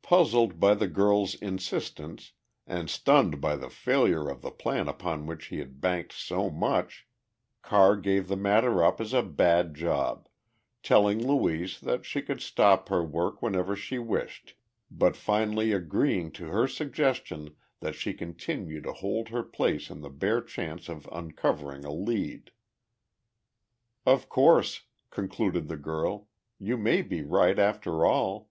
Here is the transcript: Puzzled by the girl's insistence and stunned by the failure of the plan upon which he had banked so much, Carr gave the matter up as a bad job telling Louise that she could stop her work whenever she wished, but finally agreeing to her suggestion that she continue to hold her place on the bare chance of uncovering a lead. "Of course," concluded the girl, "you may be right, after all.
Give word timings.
Puzzled 0.00 0.58
by 0.58 0.72
the 0.72 0.88
girl's 0.88 1.34
insistence 1.34 2.32
and 2.66 2.88
stunned 2.88 3.38
by 3.38 3.54
the 3.54 3.68
failure 3.68 4.26
of 4.26 4.40
the 4.40 4.50
plan 4.50 4.88
upon 4.88 5.26
which 5.26 5.48
he 5.48 5.58
had 5.58 5.78
banked 5.78 6.14
so 6.14 6.48
much, 6.48 7.06
Carr 7.60 7.94
gave 7.94 8.28
the 8.28 8.34
matter 8.38 8.82
up 8.82 8.98
as 8.98 9.12
a 9.12 9.22
bad 9.22 9.74
job 9.74 10.26
telling 10.82 11.18
Louise 11.18 11.80
that 11.80 12.06
she 12.06 12.22
could 12.22 12.40
stop 12.40 12.88
her 12.88 13.04
work 13.04 13.42
whenever 13.42 13.76
she 13.76 13.98
wished, 13.98 14.54
but 14.90 15.16
finally 15.18 15.72
agreeing 15.72 16.32
to 16.32 16.46
her 16.46 16.66
suggestion 16.66 17.54
that 17.80 17.94
she 17.94 18.14
continue 18.14 18.80
to 18.80 18.94
hold 18.94 19.28
her 19.28 19.42
place 19.42 19.90
on 19.90 20.00
the 20.00 20.08
bare 20.08 20.40
chance 20.40 20.88
of 20.88 21.06
uncovering 21.12 21.84
a 21.84 21.92
lead. 21.92 22.52
"Of 24.06 24.30
course," 24.30 24.84
concluded 25.10 25.68
the 25.68 25.76
girl, 25.76 26.26
"you 26.58 26.78
may 26.78 27.02
be 27.02 27.20
right, 27.22 27.58
after 27.58 28.06
all. 28.06 28.48